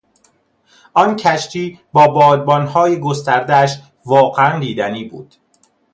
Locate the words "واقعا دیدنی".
4.05-5.03